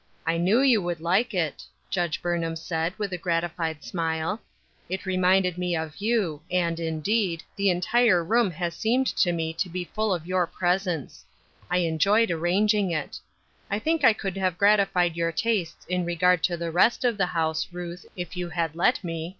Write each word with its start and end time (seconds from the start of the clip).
"I 0.26 0.36
knew 0.36 0.58
you 0.60 0.82
would 0.82 1.00
like 1.00 1.32
it," 1.32 1.62
Judge 1.90 2.20
Burnhara 2.20 2.56
290 2.56 2.58
My 2.58 2.58
Daughters, 2.58 2.64
291 2.90 2.90
said, 2.90 2.98
with 2.98 3.12
a 3.12 3.22
gratified 3.22 3.84
smile." 3.84 4.42
It 4.88 5.06
reminded 5.06 5.58
me 5.58 5.76
of 5.76 5.96
you, 5.98 6.42
and, 6.50 6.80
indeed, 6.80 7.44
the 7.54 7.70
entire 7.70 8.24
room 8.24 8.50
has 8.50 8.74
seemed 8.74 9.06
to 9.14 9.30
me 9.30 9.52
to 9.52 9.68
be 9.68 9.84
full 9.84 10.10
3f 10.18 10.26
your 10.26 10.48
presence. 10.48 11.24
I 11.70 11.78
enjoyed 11.86 12.32
arranging 12.32 12.90
it. 12.90 13.20
I 13.70 13.78
think 13.78 14.02
I 14.04 14.12
could 14.12 14.36
have 14.36 14.58
gratified 14.58 15.14
your 15.14 15.30
tastes 15.30 15.86
in 15.86 16.04
regard 16.04 16.42
to 16.42 16.56
the 16.56 16.72
rest 16.72 17.04
of 17.04 17.16
th^e 17.16 17.28
house, 17.28 17.68
Ruth, 17.70 18.04
if 18.16 18.36
you 18.36 18.48
had 18.48 18.74
let 18.74 19.04
me." 19.04 19.38